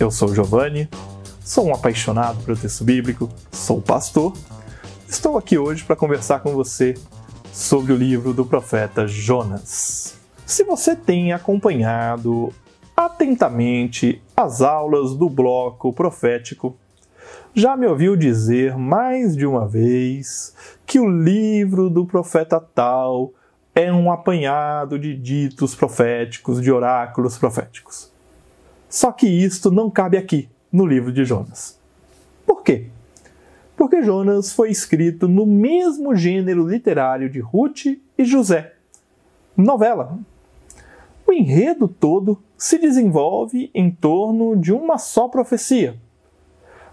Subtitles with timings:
[0.00, 0.88] Eu sou Giovanni,
[1.44, 4.32] sou um apaixonado pelo texto bíblico, sou pastor.
[5.06, 6.94] Estou aqui hoje para conversar com você
[7.52, 10.18] sobre o livro do profeta Jonas.
[10.46, 12.50] Se você tem acompanhado
[12.96, 16.74] atentamente as aulas do bloco profético,
[17.54, 20.54] já me ouviu dizer mais de uma vez
[20.86, 23.34] que o livro do profeta tal
[23.74, 28.10] é um apanhado de ditos proféticos, de oráculos proféticos.
[28.90, 31.78] Só que isto não cabe aqui, no livro de Jonas.
[32.44, 32.86] Por quê?
[33.76, 38.74] Porque Jonas foi escrito no mesmo gênero literário de Ruth e José.
[39.56, 40.18] Novela.
[41.24, 45.94] O enredo todo se desenvolve em torno de uma só profecia.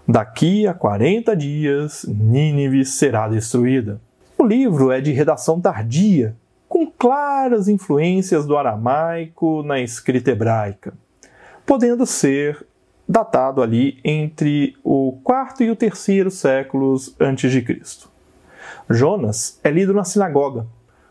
[0.06, 4.00] Daqui a 40 dias, Nínive será destruída.
[4.38, 6.36] O livro é de redação tardia,
[6.68, 10.94] com claras influências do aramaico na escrita hebraica
[11.68, 12.66] podendo ser
[13.06, 18.10] datado ali entre o quarto e o terceiro séculos antes de Cristo.
[18.88, 20.66] Jonas é lido na sinagoga,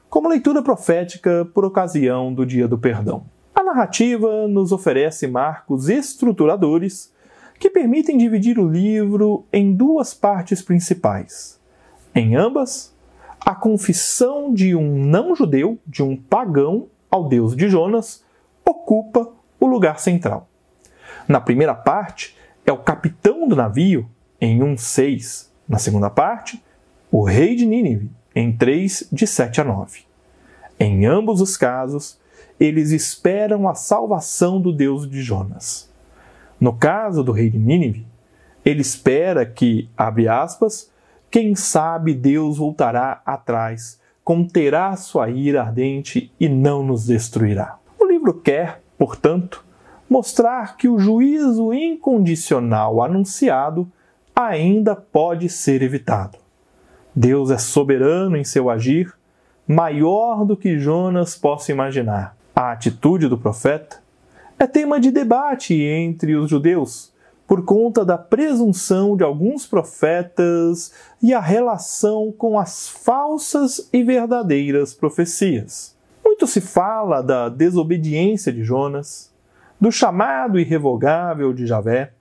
[0.10, 3.26] como leitura profética por ocasião do Dia do Perdão.
[3.54, 7.14] A narrativa nos oferece marcos estruturadores
[7.60, 11.62] que permitem dividir o livro em duas partes principais.
[12.16, 12.96] Em ambas,
[13.40, 18.26] a confissão de um não-judeu, de um pagão, ao Deus de Jonas,
[18.66, 20.47] ocupa o lugar central.
[21.28, 25.50] Na primeira parte, é o capitão do navio, em 1,6.
[25.68, 26.64] Na segunda parte,
[27.12, 30.02] o rei de Nínive, em 3, de 7 a 9.
[30.80, 32.20] Em ambos os casos,
[32.60, 35.92] eles esperam a salvação do Deus de Jonas.
[36.60, 38.06] No caso do rei de Nínive,
[38.64, 40.92] ele espera que, abre aspas,
[41.30, 47.78] quem sabe Deus voltará atrás, conterá sua ira ardente e não nos destruirá.
[48.00, 49.64] O livro quer, portanto,
[50.10, 53.90] mostrar que o juízo incondicional anunciado
[54.36, 56.38] ainda pode ser evitado.
[57.16, 59.14] Deus é soberano em seu agir,
[59.68, 62.38] maior do que Jonas possa imaginar.
[62.56, 64.02] A atitude do profeta
[64.58, 67.12] é tema de debate entre os judeus
[67.48, 70.92] por conta da presunção de alguns profetas
[71.22, 75.96] e a relação com as falsas e verdadeiras profecias.
[76.24, 79.32] Muito se fala da desobediência de Jonas,
[79.80, 82.14] do chamado irrevogável de Javé,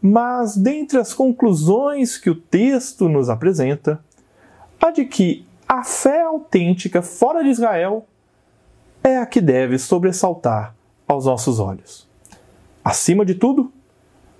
[0.00, 4.04] mas dentre as conclusões que o texto nos apresenta,
[4.80, 8.06] a de que a fé autêntica fora de Israel
[9.02, 10.74] é a que deve sobressaltar
[11.08, 12.08] aos nossos olhos.
[12.84, 13.72] Acima de tudo,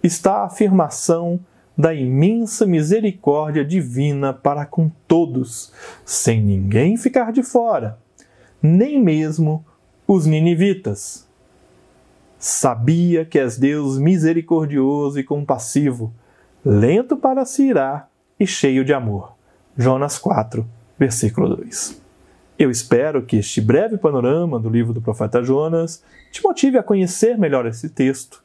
[0.02, 1.40] está a afirmação
[1.76, 5.72] da imensa misericórdia divina para com todos,
[6.04, 7.98] sem ninguém ficar de fora,
[8.62, 9.64] nem mesmo
[10.06, 11.26] os ninivitas.
[12.46, 16.12] Sabia que és Deus misericordioso e compassivo,
[16.62, 19.32] lento para se irar e cheio de amor.
[19.74, 20.62] Jonas 4,
[20.98, 22.02] versículo 2.
[22.58, 27.38] Eu espero que este breve panorama do livro do profeta Jonas te motive a conhecer
[27.38, 28.44] melhor esse texto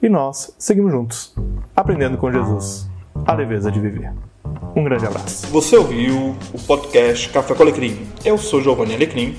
[0.00, 1.34] e nós seguimos juntos,
[1.74, 2.88] aprendendo com Jesus
[3.26, 4.12] a leveza de viver.
[4.76, 5.48] Um grande abraço.
[5.48, 8.06] Você ouviu o podcast Café com Alecrim.
[8.24, 9.34] Eu sou Giovanni Alecrim,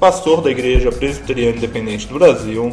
[0.00, 2.72] pastor da Igreja Presbiteriana Independente do Brasil